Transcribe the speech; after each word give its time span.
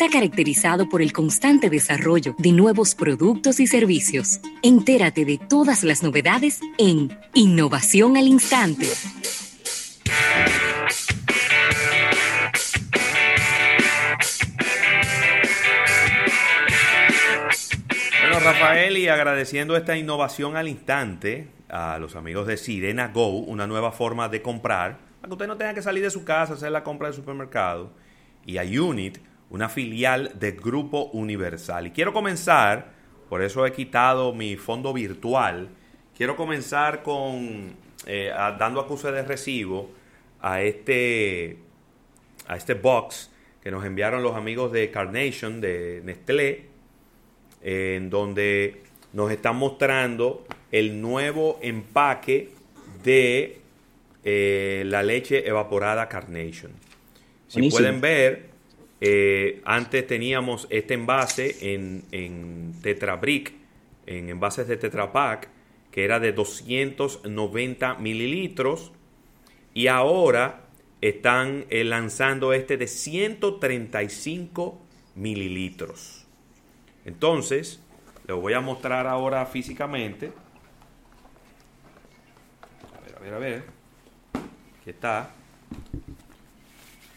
está 0.00 0.10
caracterizado 0.10 0.88
por 0.88 1.02
el 1.02 1.12
constante 1.12 1.68
desarrollo 1.70 2.36
de 2.38 2.52
nuevos 2.52 2.94
productos 2.94 3.58
y 3.58 3.66
servicios. 3.66 4.38
Entérate 4.62 5.24
de 5.24 5.38
todas 5.38 5.82
las 5.82 6.04
novedades 6.04 6.60
en 6.78 7.18
Innovación 7.34 8.16
al 8.16 8.28
Instante. 8.28 8.86
Bueno, 18.20 18.38
Rafael, 18.38 18.98
y 18.98 19.08
agradeciendo 19.08 19.76
esta 19.76 19.96
innovación 19.96 20.56
al 20.56 20.68
instante 20.68 21.48
a 21.68 21.98
los 21.98 22.14
amigos 22.14 22.46
de 22.46 22.56
Sirena 22.56 23.08
Go, 23.08 23.30
una 23.30 23.66
nueva 23.66 23.90
forma 23.90 24.28
de 24.28 24.42
comprar, 24.42 24.98
para 25.20 25.28
que 25.28 25.32
usted 25.32 25.48
no 25.48 25.56
tenga 25.56 25.74
que 25.74 25.82
salir 25.82 26.04
de 26.04 26.10
su 26.10 26.24
casa 26.24 26.54
hacer 26.54 26.70
la 26.70 26.84
compra 26.84 27.08
del 27.08 27.16
supermercado, 27.16 27.90
y 28.46 28.58
a 28.58 28.62
Unit, 28.62 29.18
una 29.50 29.68
filial 29.68 30.32
de 30.38 30.52
Grupo 30.52 31.10
Universal. 31.12 31.86
Y 31.86 31.90
quiero 31.90 32.12
comenzar, 32.12 32.92
por 33.28 33.42
eso 33.42 33.66
he 33.66 33.72
quitado 33.72 34.32
mi 34.32 34.56
fondo 34.56 34.92
virtual, 34.92 35.68
quiero 36.16 36.36
comenzar 36.36 37.02
con 37.02 37.76
eh, 38.06 38.30
dando 38.58 38.80
acuse 38.80 39.10
de 39.10 39.22
recibo 39.22 39.90
a 40.40 40.62
este, 40.62 41.58
a 42.46 42.56
este 42.56 42.74
box 42.74 43.30
que 43.62 43.70
nos 43.70 43.84
enviaron 43.84 44.22
los 44.22 44.36
amigos 44.36 44.72
de 44.72 44.90
Carnation, 44.90 45.60
de 45.60 46.00
Nestlé, 46.04 46.66
en 47.62 48.08
donde 48.08 48.82
nos 49.12 49.30
están 49.30 49.56
mostrando 49.56 50.46
el 50.70 51.00
nuevo 51.00 51.58
empaque 51.62 52.50
de 53.02 53.60
eh, 54.24 54.84
la 54.86 55.02
leche 55.02 55.48
evaporada 55.48 56.08
Carnation. 56.08 56.72
Si 57.48 57.68
pueden 57.70 58.00
ver, 58.00 58.50
eh, 59.00 59.60
antes 59.64 60.06
teníamos 60.06 60.66
este 60.70 60.94
envase 60.94 61.74
en, 61.74 62.04
en 62.10 62.72
Tetrabrick, 62.82 63.52
en 64.06 64.28
envases 64.28 64.66
de 64.66 64.76
Tetra 64.76 65.12
Pak, 65.12 65.48
que 65.90 66.04
era 66.04 66.18
de 66.18 66.32
290 66.32 67.94
mililitros. 67.94 68.92
Y 69.74 69.86
ahora 69.86 70.64
están 71.00 71.66
eh, 71.70 71.84
lanzando 71.84 72.52
este 72.52 72.76
de 72.76 72.88
135 72.88 74.80
mililitros. 75.14 76.26
Entonces, 77.04 77.80
les 78.26 78.36
voy 78.36 78.54
a 78.54 78.60
mostrar 78.60 79.06
ahora 79.06 79.46
físicamente. 79.46 80.32
A 82.96 83.00
ver, 83.00 83.16
a 83.16 83.20
ver, 83.20 83.34
a 83.34 83.38
ver. 83.38 83.62
Aquí 84.80 84.90
está. 84.90 85.37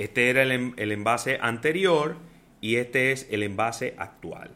Este 0.02 0.32
era 0.32 0.42
el, 0.42 0.92
envase 0.92 1.38
anterior 1.40 2.18
y 2.60 2.78
este 2.78 3.12
es 3.12 3.28
el 3.30 3.44
envase 3.44 3.94
actual. 4.00 4.50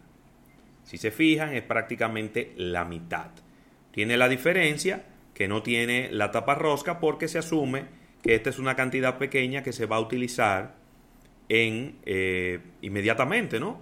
Si 0.83 0.97
se 0.97 1.11
fijan, 1.11 1.53
es 1.53 1.61
prácticamente 1.61 2.53
la 2.57 2.83
mitad. 2.83 3.29
Tiene 3.91 4.17
la 4.17 4.27
diferencia 4.27 5.05
que 5.35 5.47
no 5.47 5.61
tiene 5.61 6.09
la 6.11 6.31
tapa 6.31 6.55
rosca 6.55 6.99
porque 6.99 7.27
se 7.27 7.37
asume 7.37 7.83
que 8.23 8.33
esta 8.33 8.49
es 8.49 8.57
una 8.57 8.75
cantidad 8.75 9.19
pequeña 9.19 9.61
que 9.61 9.71
se 9.71 9.85
va 9.85 9.97
a 9.97 9.99
utilizar 9.99 10.77
en 11.47 11.97
eh, 12.07 12.59
inmediatamente, 12.81 13.59
¿no? 13.59 13.79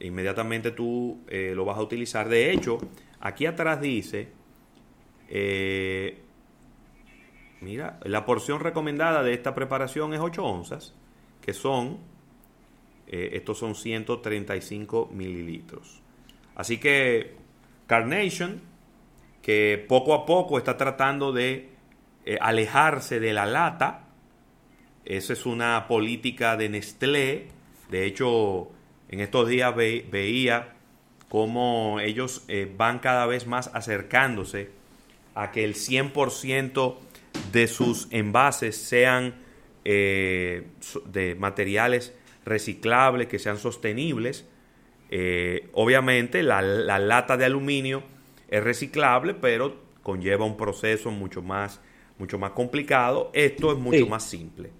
Inmediatamente 0.00 0.70
tú 0.70 1.20
eh, 1.28 1.52
lo 1.54 1.66
vas 1.66 1.76
a 1.76 1.82
utilizar. 1.82 2.26
De 2.30 2.50
hecho, 2.52 2.78
aquí 3.20 3.44
atrás 3.44 3.82
dice, 3.82 4.28
eh, 5.28 6.22
mira, 7.66 7.98
la 8.04 8.24
porción 8.24 8.60
recomendada 8.60 9.24
de 9.24 9.34
esta 9.34 9.56
preparación 9.56 10.14
es 10.14 10.20
8 10.20 10.44
onzas, 10.44 10.94
que 11.42 11.52
son, 11.52 11.98
estos 13.08 13.58
son 13.58 13.74
135 13.74 15.10
mililitros. 15.12 16.00
Así 16.54 16.78
que 16.78 17.34
Carnation 17.88 18.62
que 19.42 19.84
poco 19.88 20.12
a 20.14 20.26
poco 20.26 20.58
está 20.58 20.76
tratando 20.76 21.32
de 21.32 21.70
eh, 22.24 22.36
alejarse 22.40 23.20
de 23.20 23.32
la 23.32 23.46
lata. 23.46 24.08
Esa 25.04 25.34
es 25.34 25.46
una 25.46 25.86
política 25.86 26.56
de 26.56 26.68
Nestlé. 26.68 27.48
De 27.88 28.06
hecho, 28.06 28.70
en 29.08 29.20
estos 29.20 29.48
días 29.48 29.72
veía 29.76 30.74
cómo 31.28 32.00
ellos 32.00 32.44
eh, 32.48 32.68
van 32.76 32.98
cada 32.98 33.26
vez 33.26 33.46
más 33.46 33.70
acercándose 33.72 34.70
a 35.36 35.52
que 35.52 35.62
el 35.62 35.74
100% 35.74 36.96
de 37.52 37.66
sus 37.66 38.08
envases 38.10 38.76
sean 38.76 39.34
eh, 39.84 40.66
de 41.06 41.34
materiales 41.34 42.14
reciclables, 42.44 43.28
que 43.28 43.38
sean 43.38 43.58
sostenibles. 43.58 44.44
obviamente 45.72 46.42
la, 46.42 46.62
la 46.62 46.98
lata 46.98 47.36
de 47.36 47.44
aluminio 47.44 48.02
es 48.48 48.62
reciclable, 48.62 49.34
pero 49.34 49.76
conlleva 50.02 50.44
un 50.44 50.56
proceso 50.56 51.10
mucho 51.10 51.42
más, 51.42 51.80
mucho 52.18 52.38
más 52.38 52.52
complicado. 52.52 53.30
Esto 53.32 53.72
es 53.72 53.78
mucho 53.78 54.06
más 54.06 54.24
simple. 54.24 54.70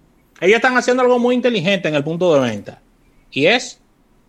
Ellos 0.41 0.57
están 0.57 0.77
haciendo 0.77 1.03
algo 1.03 1.19
muy 1.19 1.35
inteligente 1.35 1.89
en 1.89 1.95
el 1.95 2.05
punto 2.05 2.35
de 2.35 2.41
venta 2.41 2.83
y 3.31 3.47
es 3.47 3.81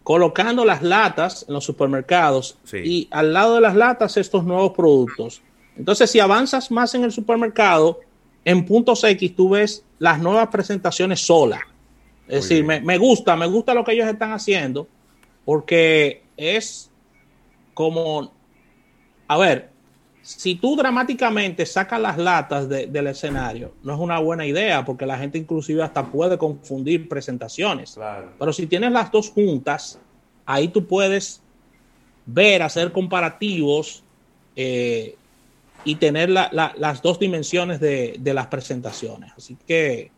colocando 0.03 0.63
las 0.63 0.81
latas 0.81 1.45
en 1.47 1.53
los 1.53 1.65
supermercados 1.65 2.57
y 2.73 3.07
al 3.11 3.33
lado 3.33 3.55
de 3.55 3.61
las 3.61 3.75
latas 3.75 4.15
estos 4.17 4.45
nuevos 4.45 4.71
productos. 4.71 5.41
Entonces, 5.75 6.09
si 6.09 6.19
avanzas 6.19 6.71
más 6.71 6.95
en 6.95 7.03
el 7.03 7.11
supermercado, 7.11 7.99
en 8.47 8.65
puntos 8.65 9.03
X 9.03 9.35
tú 9.35 9.49
ves 9.49 9.83
las 9.99 10.19
nuevas 10.19 10.47
presentaciones 10.47 11.19
solas. 11.19 11.59
Es 12.29 12.43
decir, 12.43 12.63
me, 12.63 12.79
me, 12.79 12.97
gusta, 12.97 13.35
me 13.35 13.45
gusta 13.45 13.73
lo 13.73 13.83
que 13.83 13.91
ellos 13.91 14.07
están 14.07 14.31
haciendo 14.31 14.87
porque 15.43 16.23
es 16.37 16.89
como 17.73 18.31
a 19.27 19.37
ver, 19.37 19.69
si 20.21 20.55
tú 20.55 20.77
dramáticamente 20.77 21.65
sacas 21.65 21.99
las 21.99 22.17
latas 22.17 22.69
del 22.69 23.07
escenario, 23.07 23.73
no 23.83 23.93
es 23.93 23.99
una 23.99 24.19
buena 24.19 24.45
idea 24.45 24.85
porque 24.85 25.05
la 25.05 25.17
gente 25.17 25.37
inclusive 25.37 25.83
hasta 25.83 26.05
puede 26.05 26.37
confundir 26.37 27.09
presentaciones. 27.09 27.99
Pero 28.39 28.53
si 28.53 28.67
tienes 28.67 28.93
las 28.93 29.11
dos 29.11 29.29
juntas, 29.29 29.99
ahí 30.45 30.69
tú 30.69 30.85
puedes 30.85 31.41
ver, 32.25 32.61
hacer 32.61 32.93
comparativos 32.93 34.03
eh, 34.55 35.15
y 35.83 35.95
tener 35.95 36.29
las 36.29 37.01
dos 37.01 37.19
dimensiones 37.19 37.79
de, 37.79 38.19
las 38.23 38.47
presentaciones. 38.47 39.31
Así 39.35 39.57
que 39.67 40.11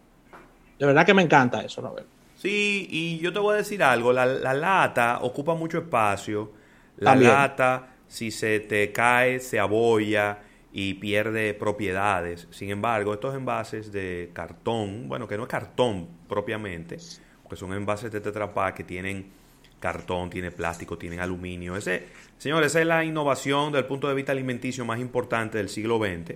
de 0.77 0.85
verdad 0.85 1.05
que 1.05 1.13
me 1.13 1.21
encanta 1.21 1.61
eso, 1.61 1.81
Robert. 1.81 2.07
Sí, 2.37 2.87
y 2.89 3.19
yo 3.19 3.33
te 3.33 3.39
voy 3.39 3.55
a 3.55 3.57
decir 3.57 3.83
algo, 3.83 4.13
la, 4.13 4.25
lata 4.25 5.19
ocupa 5.21 5.55
mucho 5.55 5.79
espacio, 5.79 6.53
la 6.97 7.15
lata 7.15 7.89
si 8.07 8.31
se 8.31 8.59
te 8.59 8.91
cae, 8.91 9.39
se 9.39 9.59
abolla 9.59 10.39
y 10.71 10.95
pierde 10.95 11.53
propiedades. 11.53 12.47
Sin 12.51 12.69
embargo, 12.69 13.13
estos 13.13 13.35
envases 13.35 13.91
de 13.91 14.31
cartón, 14.33 15.07
bueno, 15.07 15.27
que 15.27 15.37
no 15.37 15.43
es 15.43 15.49
cartón 15.49 16.07
propiamente, 16.27 16.97
porque 17.43 17.55
son 17.55 17.73
envases 17.73 18.11
de 18.11 18.21
Tetra 18.21 18.73
que 18.73 18.83
tienen 18.83 19.31
cartón, 19.79 20.29
tiene 20.29 20.51
plástico, 20.51 20.97
tienen 20.97 21.19
aluminio. 21.19 21.75
Ese, 21.75 22.07
señores, 22.37 22.71
esa 22.71 22.81
es 22.81 22.87
la 22.87 23.03
innovación 23.03 23.71
del 23.71 23.85
punto 23.85 24.07
de 24.07 24.13
vista 24.13 24.31
alimenticio 24.31 24.85
más 24.85 24.99
importante 24.99 25.57
del 25.57 25.69
siglo 25.69 25.97
XX. 25.97 26.35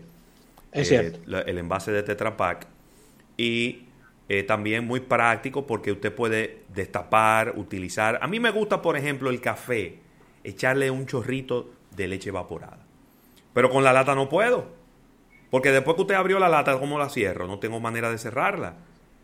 Es 0.72 0.88
cierto. 0.88 1.20
el 1.46 1.58
envase 1.58 1.92
de 1.92 2.04
Tetra 2.04 2.36
Pak. 2.36 2.68
Y 3.38 3.86
eh, 4.30 4.44
también 4.44 4.88
muy 4.88 5.02
práctico 5.02 5.68
porque 5.68 5.92
usted 5.92 6.14
puede 6.14 6.64
destapar, 6.74 7.54
utilizar. 7.58 8.20
A 8.22 8.28
mí 8.28 8.40
me 8.40 8.52
gusta, 8.52 8.82
por 8.82 8.98
ejemplo, 8.98 9.30
el 9.30 9.42
café 9.42 10.00
echarle 10.44 10.90
un 10.90 11.06
chorrito 11.06 11.72
de 11.96 12.08
leche 12.08 12.30
evaporada. 12.30 12.80
Pero 13.54 13.70
con 13.70 13.84
la 13.84 13.94
lata 13.94 14.16
no 14.16 14.30
puedo. 14.30 14.68
Porque 15.50 15.72
después 15.72 15.96
que 15.96 16.02
usted 16.02 16.16
abrió 16.16 16.40
la 16.40 16.50
lata, 16.50 16.80
¿cómo 16.80 16.98
la 16.98 17.10
cierro? 17.10 17.46
No 17.46 17.60
tengo 17.60 17.80
manera 17.80 18.10
de 18.10 18.18
cerrarla. 18.18 18.76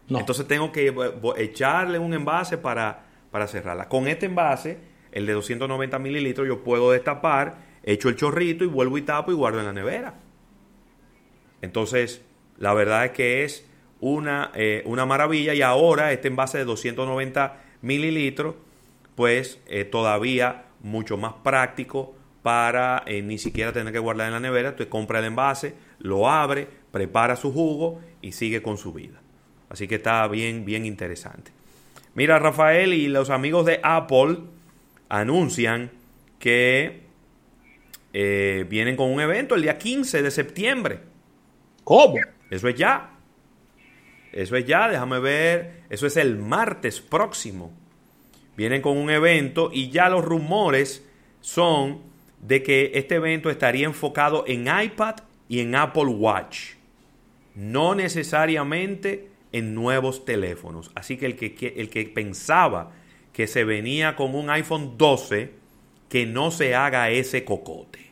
Entonces 0.08 0.48
tengo 0.48 0.72
que 0.72 0.94
echarle 1.38 2.00
un 2.00 2.14
envase 2.14 2.58
para, 2.58 3.09
para 3.32 3.48
cerrarla. 3.48 3.88
Con 3.88 4.08
este 4.08 4.26
envase, 4.26 4.78
el 5.12 5.26
de 5.26 5.34
290 5.34 6.00
mililitros, 6.00 6.48
yo 6.48 6.64
puedo 6.64 6.92
destapar, 6.92 7.58
echo 7.84 8.10
el 8.10 8.16
chorrito 8.16 8.64
y 8.64 8.68
vuelvo 8.68 8.98
y 8.98 9.02
tapo 9.02 9.32
y 9.32 9.36
guardo 9.36 9.60
en 9.60 9.66
la 9.66 9.74
nevera. 9.74 10.16
Entonces, 11.62 12.22
la 12.58 12.74
verdad 12.74 13.06
es 13.06 13.12
que 13.12 13.44
es 13.44 13.68
una, 14.00 14.52
eh, 14.56 14.84
una 14.86 15.06
maravilla 15.06 15.54
y 15.54 15.62
ahora 15.62 16.12
este 16.12 16.28
envase 16.28 16.58
de 16.58 16.66
290 16.66 17.58
mililitros, 17.82 18.56
pues 19.16 19.60
eh, 19.68 19.86
todavía 19.86 20.66
mucho 20.82 21.18
más 21.18 21.34
práctico 21.44 22.16
para 22.42 23.04
eh, 23.06 23.22
ni 23.22 23.38
siquiera 23.38 23.74
tener 23.74 23.92
que 23.92 24.00
guardar 24.00 24.28
en 24.28 24.34
la 24.34 24.40
nevera. 24.40 24.70
Usted 24.70 24.88
compra 24.88 25.20
el 25.20 25.26
envase, 25.26 25.76
lo 26.00 26.30
abre, 26.30 26.68
prepara 26.92 27.36
su 27.36 27.52
jugo 27.52 28.00
y 28.22 28.32
sigue 28.32 28.62
con 28.62 28.78
su 28.78 28.94
vida. 28.94 29.22
Así 29.70 29.88
que 29.88 29.96
está 29.96 30.28
bien, 30.28 30.66
bien 30.66 30.86
interesante. 30.86 31.52
Mira, 32.20 32.38
Rafael 32.38 32.94
y 32.94 33.08
los 33.08 33.30
amigos 33.30 33.66
de 33.66 33.80
Apple 33.82 34.40
anuncian 35.08 35.90
que 36.38 37.04
eh, 38.12 38.66
vienen 38.68 38.98
con 38.98 39.10
un 39.10 39.22
evento 39.22 39.56
el 39.56 39.62
día 39.62 39.78
15 39.78 40.22
de 40.22 40.30
septiembre. 40.30 41.00
¿Cómo? 41.86 42.18
Eso 42.50 42.68
es 42.68 42.76
ya. 42.76 43.12
Eso 44.34 44.58
es 44.58 44.66
ya, 44.66 44.90
déjame 44.90 45.20
ver. 45.20 45.84
Eso 45.90 46.08
es 46.08 46.18
el 46.18 46.36
martes 46.36 47.00
próximo. 47.00 47.72
vienen 48.58 48.82
con 48.82 48.98
un 48.98 49.10
evento 49.10 49.70
y 49.72 49.90
ya 49.90 50.10
los 50.10 50.26
rumores 50.26 51.08
son 51.40 52.02
de 52.42 52.62
que 52.64 52.92
este 52.96 53.16
evento 53.16 53.50
estaría 53.50 53.86
enfocado 53.86 54.44
en 54.46 54.68
iPad 54.68 55.16
y 55.48 55.62
en 55.62 55.74
Apple 55.74 56.08
Watch, 56.08 56.74
no 57.56 57.96
necesariamente 57.96 59.30
en 59.52 59.74
nuevos 59.76 60.26
teléfonos. 60.26 60.92
Así 60.96 61.18
que 61.18 61.26
el 61.26 61.36
que, 61.36 61.74
el 61.78 61.90
que 61.90 62.06
pensaba 62.06 62.92
que 63.34 63.48
se 63.48 63.64
venía 63.64 64.16
con 64.16 64.36
un 64.36 64.50
iPhone 64.50 64.98
12, 64.98 65.54
que 66.10 66.26
no 66.26 66.52
se 66.52 66.76
haga 66.76 67.10
ese 67.10 67.46
cocote. 67.46 68.12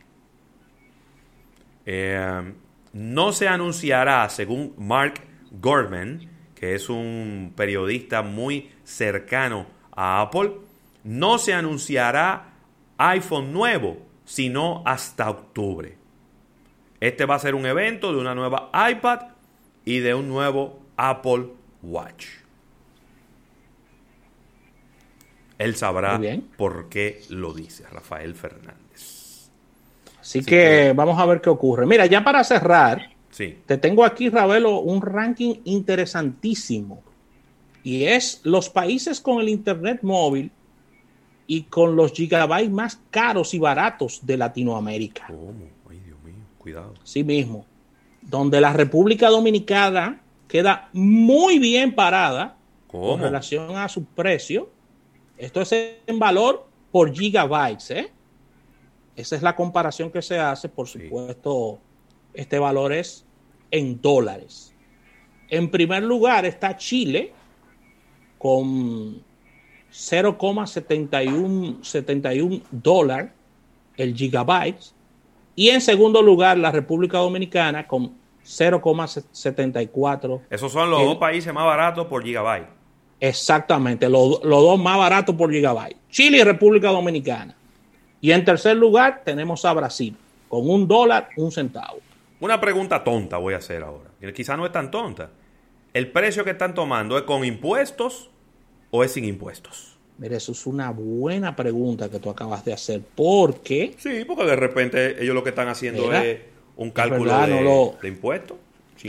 Eh, 1.86 2.54
no 2.94 3.32
se 3.32 3.48
anunciará, 3.48 4.30
según 4.30 4.74
Mark 4.78 5.22
Gurman, 5.52 6.30
que 6.56 6.76
es 6.76 6.90
un 6.90 7.54
periodista 7.56 8.22
muy 8.22 8.72
cercano 8.84 9.68
a 9.92 10.22
Apple, 10.22 10.54
no 11.04 11.38
se 11.38 11.54
anunciará 11.54 12.54
iPhone 12.98 13.54
nuevo, 13.54 13.98
sino 14.26 14.84
hasta 14.86 15.30
octubre. 15.30 15.98
Este 17.00 17.26
va 17.26 17.36
a 17.36 17.40
ser 17.40 17.56
un 17.56 17.66
evento 17.66 18.12
de 18.12 18.20
una 18.20 18.34
nueva 18.34 18.72
iPad 18.92 19.22
y 19.86 20.00
de 20.00 20.16
un 20.16 20.28
nuevo 20.28 20.87
Apple 20.98 21.48
Watch. 21.84 22.26
Él 25.58 25.76
sabrá 25.76 26.20
por 26.58 26.90
qué 26.90 27.22
lo 27.30 27.54
dice, 27.54 27.84
Rafael 27.90 28.36
Fernández. 28.36 29.50
Así, 30.20 30.44
que, 30.44 30.94
vamos 30.96 31.18
a 31.20 31.26
ver 31.26 31.42
qué 31.42 31.50
ocurre. 31.50 31.86
Mira, 31.86 32.06
ya 32.06 32.24
para 32.24 32.44
cerrar, 32.44 33.10
sí. 33.32 33.58
te 33.66 33.78
tengo 33.78 34.04
aquí, 34.04 34.30
Ravelo, 34.30 34.80
un 34.80 35.02
ranking 35.02 35.56
interesantísimo. 35.64 37.02
Y 37.84 38.04
es 38.04 38.42
los 38.44 38.70
países 38.70 39.22
con 39.22 39.40
el 39.40 39.50
Internet 39.50 40.00
móvil 40.04 40.52
y 41.48 41.64
con 41.64 41.96
los 41.96 42.12
gigabytes 42.12 42.70
más 42.70 43.00
caros 43.10 43.54
y 43.54 43.60
baratos 43.60 44.20
de 44.24 44.38
Latinoamérica. 44.38 45.28
¿Cómo? 45.28 45.54
Ay, 45.90 46.02
Dios 46.06 46.22
mío, 46.24 46.36
cuidado. 46.58 46.94
Sí 47.04 47.24
mismo. 47.24 47.66
Donde 48.22 48.60
la 48.60 48.74
República 48.74 49.30
Dominicana 49.30 50.22
queda 50.48 50.90
muy 50.94 51.60
bien 51.60 51.94
parada 51.94 52.56
con 52.88 53.20
relación 53.20 53.76
a 53.76 53.90
su 53.90 54.06
precio. 54.06 54.70
Esto 55.38 55.60
es 55.62 55.74
en 56.08 56.20
valor 56.20 56.68
por 56.92 57.14
gigabytes, 57.14 57.92
¿eh? 57.92 58.12
Esa 59.16 59.36
es 59.36 59.42
la 59.42 59.56
comparación 59.56 60.12
que 60.12 60.22
se 60.22 60.38
hace, 60.40 60.70
por 60.70 60.88
supuesto, 60.88 61.80
este 62.34 62.60
valor 62.60 62.94
es 62.94 63.26
en 63.72 64.00
dólares. 64.00 64.76
En 65.50 65.72
primer 65.72 66.04
lugar 66.04 66.46
está 66.46 66.78
Chile 66.78 67.34
con 68.38 69.24
0,71 69.92 72.62
dólar 72.72 73.34
el 73.96 74.14
gigabyte. 74.16 74.94
Y 75.56 75.70
en 75.70 75.82
segundo 75.82 76.22
lugar, 76.22 76.60
la 76.60 76.72
República 76.72 77.18
Dominicana 77.18 77.88
con 77.88 78.14
0,74. 78.48 80.42
Esos 80.50 80.72
son 80.72 80.90
los 80.90 81.04
dos 81.04 81.18
países 81.18 81.54
más 81.54 81.66
baratos 81.66 82.08
por 82.08 82.24
gigabyte. 82.24 82.70
Exactamente, 83.20 84.08
los, 84.10 84.42
dos 84.42 84.80
más 84.80 84.98
baratos 84.98 85.36
por 85.36 85.52
gigabyte. 85.52 85.98
Chile 86.10 86.38
y 86.38 86.44
República 86.44 86.90
Dominicana. 86.90 87.56
Y 88.22 88.32
en 88.32 88.46
tercer 88.46 88.78
lugar 88.78 89.22
tenemos 89.26 89.66
a 89.66 89.74
Brasil, 89.74 90.16
con 90.48 90.70
un 90.70 90.88
dólar, 90.88 91.30
un 91.36 91.52
centavo. 91.52 91.98
Una 92.40 92.62
pregunta 92.62 93.04
tonta 93.04 93.38
voy 93.38 93.54
a 93.54 93.58
hacer 93.58 93.84
ahora. 93.84 94.10
Quizá 94.34 94.56
no 94.56 94.66
es 94.66 94.72
tan 94.72 94.90
tonta. 94.92 95.30
¿El 95.94 96.12
precio 96.12 96.44
que 96.44 96.52
están 96.52 96.74
tomando 96.74 97.18
es 97.18 97.24
con 97.24 97.44
impuestos 97.44 98.30
o 98.92 99.04
es 99.04 99.12
sin 99.12 99.26
impuestos? 99.26 99.98
Mira, 100.20 100.38
eso 100.38 100.52
es 100.52 100.66
una 100.66 100.92
buena 100.92 101.56
pregunta 101.56 102.10
que 102.10 102.20
tú 102.20 102.30
acabas 102.30 102.64
de 102.66 102.74
hacer. 102.74 103.02
Porque. 103.16 103.96
Sí, 103.98 104.24
porque 104.26 104.46
de 104.46 104.56
repente 104.56 105.22
ellos 105.22 105.36
lo 105.36 105.44
que 105.44 105.50
están 105.50 105.68
haciendo 105.68 106.12
es 106.14 106.40
un 106.78 106.92
cálculo 106.92 107.98
de, 108.02 108.08
impuestos. 108.08 108.58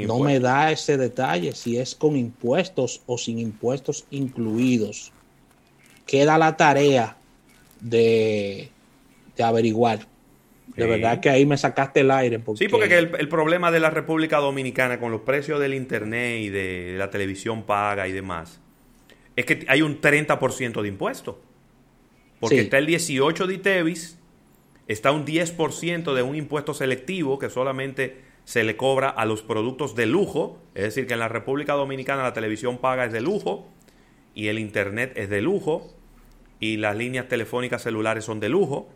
No 0.06 0.18
me 0.18 0.40
da 0.40 0.72
ese 0.72 0.96
detalle 0.96 1.52
si 1.52 1.78
es 1.78 1.94
con 1.94 2.16
impuestos 2.16 3.02
o 3.06 3.16
sin 3.16 3.38
impuestos 3.38 4.06
incluidos. 4.10 5.12
Queda 6.06 6.36
la 6.36 6.56
tarea 6.56 7.16
de, 7.80 8.70
averiguar. 9.38 10.00
De 10.76 10.86
verdad 10.86 11.20
que 11.20 11.30
ahí 11.30 11.46
me 11.46 11.56
sacaste 11.56 12.00
el 12.00 12.10
aire. 12.10 12.40
Sí, 12.56 12.68
porque 12.68 12.98
el, 12.98 13.14
el, 13.18 13.28
problema 13.28 13.70
de 13.70 13.80
la 13.80 13.90
República 13.90 14.38
Dominicana 14.38 15.00
con 15.00 15.12
los 15.12 15.22
precios 15.22 15.60
del 15.60 15.74
Internet 15.74 16.40
y 16.40 16.48
de 16.50 16.94
la 16.98 17.10
televisión 17.10 17.62
paga 17.62 18.06
y 18.08 18.12
demás 18.12 18.60
es 19.38 19.44
que 19.44 19.64
hay 19.68 19.82
un 19.82 20.00
30% 20.00 20.82
de 20.82 20.88
impuesto. 20.88 21.40
Porque 22.40 22.60
está 22.60 22.78
el 22.78 22.86
18 22.86 23.46
de 23.46 23.54
ITEVIS, 23.54 24.17
está 24.88 25.12
un 25.12 25.24
10% 25.24 26.14
de 26.14 26.22
un 26.22 26.34
impuesto 26.34 26.74
selectivo 26.74 27.38
que 27.38 27.50
solamente 27.50 28.22
se 28.44 28.64
le 28.64 28.76
cobra 28.76 29.10
a 29.10 29.26
los 29.26 29.42
productos 29.42 29.94
de 29.94 30.06
lujo, 30.06 30.58
es 30.74 30.84
decir, 30.84 31.06
que 31.06 31.12
en 31.12 31.20
la 31.20 31.28
República 31.28 31.74
Dominicana 31.74 32.22
la 32.22 32.32
televisión 32.32 32.78
paga 32.78 33.04
es 33.04 33.12
de 33.12 33.20
lujo 33.20 33.68
y 34.34 34.48
el 34.48 34.58
Internet 34.58 35.12
es 35.16 35.28
de 35.28 35.42
lujo 35.42 35.94
y 36.58 36.78
las 36.78 36.96
líneas 36.96 37.28
telefónicas 37.28 37.82
celulares 37.82 38.24
son 38.24 38.40
de 38.40 38.48
lujo. 38.48 38.88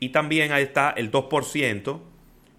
Y 0.00 0.10
también 0.10 0.52
ahí 0.52 0.64
está 0.64 0.90
el 0.90 1.10
2%, 1.10 2.00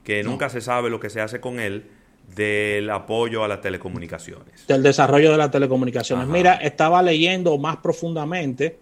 que 0.04 0.24
nunca 0.24 0.50
se 0.50 0.62
sabe 0.62 0.90
lo 0.90 1.00
que 1.00 1.10
se 1.10 1.20
hace 1.22 1.40
con 1.42 1.60
él, 1.60 1.92
del 2.36 2.90
apoyo 2.90 3.44
a 3.44 3.48
las 3.48 3.62
telecomunicaciones. 3.62 4.66
Del 4.68 4.82
desarrollo 4.82 5.32
de 5.32 5.38
las 5.38 5.52
telecomunicaciones. 5.52 6.28
Mira, 6.28 6.56
estaba 6.56 7.02
leyendo 7.02 7.58
más 7.58 7.78
profundamente, 7.78 8.80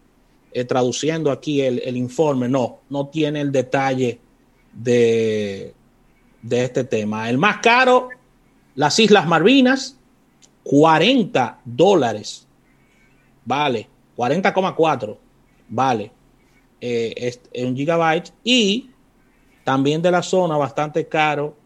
eh, 0.56 0.64
traduciendo 0.64 1.32
aquí 1.32 1.60
el, 1.60 1.98
informe, 1.98 2.48
no, 2.48 2.80
no 2.90 3.10
tiene 3.10 3.42
el 3.42 3.52
detalle 3.52 4.22
de, 4.72 5.74
de 6.42 6.64
este 6.64 6.86
tema. 6.86 7.30
El 7.30 7.38
más 7.38 7.58
caro, 7.58 8.08
las 8.74 8.98
Islas 8.98 9.28
Malvinas, 9.28 9.98
40 10.64 11.60
dólares, 11.66 12.48
vale, 13.44 13.90
40,4, 14.16 15.18
vale, 15.68 16.14
eh, 16.80 17.14
es, 17.18 17.42
un 17.62 17.76
gigabyte, 17.76 18.32
y 18.42 18.92
también 19.66 20.02
de 20.02 20.12
la 20.12 20.24
zona 20.24 20.56
bastante 20.56 21.06
caro, 21.10 21.58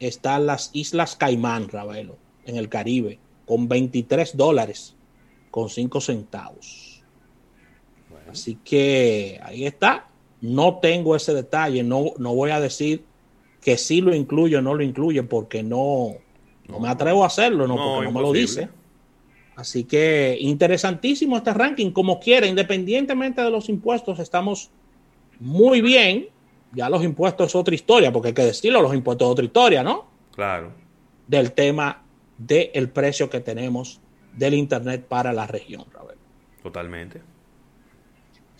están 0.00 0.46
las 0.46 0.70
Islas 0.72 1.14
Caimán, 1.14 1.68
Ravelo, 1.68 2.16
en 2.44 2.56
el 2.56 2.68
Caribe, 2.68 3.20
con 3.46 3.68
23 3.68 4.36
dólares, 4.36 4.96
con 5.52 5.68
5 5.68 6.00
centavos. 6.00 6.91
Así 8.32 8.58
que 8.64 9.40
ahí 9.42 9.66
está. 9.66 10.08
No 10.40 10.78
tengo 10.80 11.14
ese 11.14 11.34
detalle, 11.34 11.82
no, 11.82 12.06
no 12.18 12.34
voy 12.34 12.50
a 12.50 12.60
decir 12.60 13.04
que 13.60 13.78
sí 13.78 14.00
lo 14.00 14.14
incluye 14.14 14.56
o 14.56 14.62
no 14.62 14.74
lo 14.74 14.82
incluye 14.82 15.22
porque 15.22 15.62
no, 15.62 16.14
no, 16.66 16.80
me 16.80 16.88
atrevo 16.88 17.22
a 17.22 17.28
hacerlo, 17.28 17.68
no, 17.68 17.76
porque 17.76 18.06
no 18.06 18.12
me 18.12 18.20
lo 18.20 18.32
dice. 18.32 18.68
Así 19.54 19.84
que 19.84 20.36
interesantísimo 20.40 21.36
este 21.36 21.54
ranking, 21.54 21.92
como 21.92 22.18
quiera, 22.18 22.46
independientemente 22.46 23.40
de 23.40 23.50
los 23.50 23.68
impuestos, 23.68 24.18
estamos 24.18 24.70
muy 25.38 25.80
bien 25.80 26.28
ya 26.72 26.88
los 26.88 27.04
impuestos 27.04 27.48
es 27.48 27.54
otra 27.54 27.74
historia, 27.74 28.12
porque 28.12 28.28
hay 28.28 28.34
que 28.34 28.44
decirlo, 28.44 28.82
los 28.82 28.94
impuestos 28.94 29.26
es 29.26 29.32
otra 29.32 29.44
historia, 29.44 29.82
¿no? 29.82 30.06
Claro. 30.34 30.72
Del 31.26 31.52
tema 31.52 32.02
del 32.38 32.88
precio 32.88 33.28
que 33.28 33.40
tenemos 33.40 34.00
del 34.32 34.54
Internet 34.54 35.04
para 35.06 35.32
la 35.32 35.46
región, 35.46 35.84
Raúl. 35.92 36.12
Totalmente. 36.62 37.20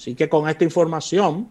Así 0.03 0.17
que 0.17 0.29
con 0.29 0.49
esta 0.49 0.65
información 0.65 1.49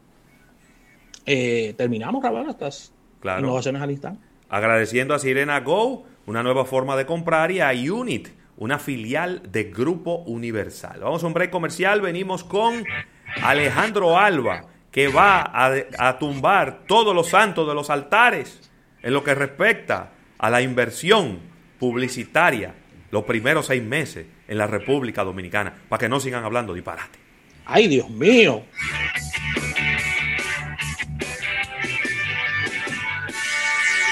eh, 1.25 1.73
terminamos, 1.77 2.21
Raúl, 2.21 2.49
estas 2.49 2.91
innovaciones 3.23 3.81
al 3.81 3.91
instante. 3.91 4.27
Agradeciendo 4.49 5.13
a 5.13 5.19
Sirena 5.19 5.61
Go, 5.61 6.03
una 6.25 6.43
nueva 6.43 6.65
forma 6.65 6.97
de 6.97 7.05
comprar, 7.05 7.49
y 7.51 7.61
a 7.61 7.69
Unit, 7.69 8.27
una 8.57 8.77
filial 8.77 9.41
de 9.49 9.71
Grupo 9.71 10.15
Universal. 10.25 10.99
Vamos 10.99 11.23
a 11.23 11.27
un 11.27 11.33
break 11.33 11.49
comercial, 11.49 12.01
venimos 12.01 12.43
con 12.43 12.83
Alejandro 13.41 14.17
Alba 14.17 14.65
que 14.91 15.07
va 15.07 15.49
a, 15.97 16.19
tumbar 16.19 16.83
todos 16.87 17.15
los 17.15 17.29
santos 17.29 17.65
de 17.65 17.73
los 17.73 17.89
altares 17.89 18.69
en 19.01 19.13
lo 19.13 19.23
que 19.23 19.33
respecta 19.33 20.11
a 20.37 20.49
la 20.49 20.61
inversión 20.61 21.39
publicitaria 21.79 22.75
los 23.11 23.23
primeros 23.23 23.67
seis 23.67 23.81
meses 23.81 24.25
en 24.45 24.57
la 24.57 24.67
República 24.67 25.23
Dominicana, 25.23 25.73
para 25.87 26.01
que 26.01 26.09
no 26.09 26.19
sigan 26.19 26.43
hablando 26.43 26.73
disparate. 26.73 27.20
¡Ay, 27.73 27.87
Dios 27.87 28.09
mío! 28.09 28.61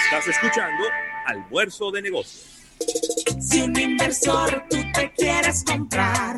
Estás 0.06 0.28
escuchando 0.30 0.86
Almuerzo 1.26 1.92
de 1.92 2.02
Negocios. 2.04 2.46
Si 3.42 3.60
un 3.60 3.78
inversor 3.78 4.64
tú 4.70 4.78
te 4.94 5.12
quieres 5.12 5.66
comprar 5.66 6.38